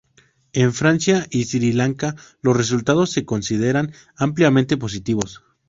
En 0.53 0.73
Francia 0.73 1.27
y 1.29 1.43
Sri 1.45 1.73
Lanka, 1.73 2.15
los 2.41 2.57
resultados 2.57 3.11
se 3.11 3.23
consideran 3.23 3.93
ampliamente 4.17 4.75
positivos. 4.75 5.43